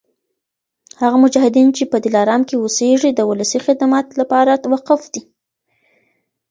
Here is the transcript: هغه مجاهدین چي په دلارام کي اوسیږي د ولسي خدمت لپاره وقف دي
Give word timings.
هغه 1.01 1.17
مجاهدین 1.25 1.67
چي 1.77 1.83
په 1.91 1.97
دلارام 2.05 2.41
کي 2.49 2.55
اوسیږي 2.57 3.11
د 3.15 3.19
ولسي 3.29 3.59
خدمت 3.65 4.05
لپاره 4.19 4.51
وقف 4.73 5.01
دي 5.13 5.21